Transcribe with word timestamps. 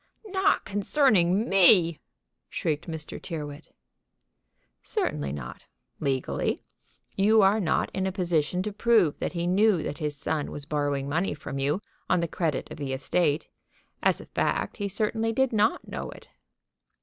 "Not 0.25 0.65
concerning 0.65 1.47
me!" 1.47 1.99
shrieked 2.49 2.89
Mr. 2.89 3.21
Tyrrwhit. 3.21 3.69
"Certainly 4.81 5.31
not, 5.31 5.65
legally. 5.99 6.63
You 7.15 7.43
are 7.43 7.59
not 7.59 7.91
in 7.93 8.07
a 8.07 8.11
position 8.11 8.63
to 8.63 8.73
prove 8.73 9.19
that 9.19 9.33
he 9.33 9.45
knew 9.45 9.83
that 9.83 9.99
his 9.99 10.17
son 10.17 10.49
was 10.49 10.65
borrowing 10.65 11.07
money 11.07 11.35
from 11.35 11.59
you 11.59 11.83
on 12.09 12.19
the 12.19 12.27
credit 12.27 12.71
of 12.71 12.77
the 12.77 12.93
estate. 12.93 13.47
As 14.01 14.19
a 14.19 14.25
fact 14.25 14.77
he 14.77 14.87
certainly 14.87 15.31
did 15.33 15.53
not 15.53 15.87
know 15.87 16.09
it." 16.09 16.29